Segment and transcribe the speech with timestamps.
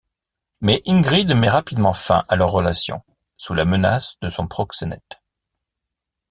[0.61, 3.03] Mais Ingrid met rapidement fin à leur relation
[3.37, 5.21] sous la menace de son proxénète.